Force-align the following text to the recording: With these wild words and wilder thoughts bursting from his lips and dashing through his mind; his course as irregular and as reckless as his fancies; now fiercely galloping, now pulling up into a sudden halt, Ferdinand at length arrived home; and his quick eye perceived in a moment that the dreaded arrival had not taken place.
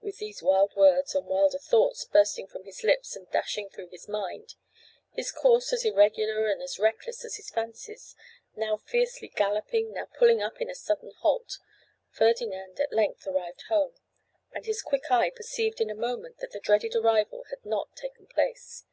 With 0.00 0.18
these 0.18 0.44
wild 0.44 0.76
words 0.76 1.12
and 1.16 1.26
wilder 1.26 1.58
thoughts 1.58 2.04
bursting 2.04 2.46
from 2.46 2.62
his 2.62 2.84
lips 2.84 3.16
and 3.16 3.28
dashing 3.32 3.68
through 3.68 3.88
his 3.88 4.06
mind; 4.06 4.54
his 5.10 5.32
course 5.32 5.72
as 5.72 5.84
irregular 5.84 6.46
and 6.46 6.62
as 6.62 6.78
reckless 6.78 7.24
as 7.24 7.34
his 7.34 7.50
fancies; 7.50 8.14
now 8.54 8.76
fiercely 8.76 9.26
galloping, 9.26 9.92
now 9.92 10.04
pulling 10.04 10.40
up 10.40 10.60
into 10.60 10.70
a 10.70 10.74
sudden 10.76 11.10
halt, 11.22 11.58
Ferdinand 12.10 12.78
at 12.78 12.92
length 12.92 13.26
arrived 13.26 13.62
home; 13.62 13.94
and 14.52 14.66
his 14.66 14.82
quick 14.82 15.10
eye 15.10 15.30
perceived 15.30 15.80
in 15.80 15.90
a 15.90 15.96
moment 15.96 16.38
that 16.38 16.52
the 16.52 16.60
dreaded 16.60 16.94
arrival 16.94 17.42
had 17.50 17.64
not 17.66 17.96
taken 17.96 18.28
place. 18.28 18.84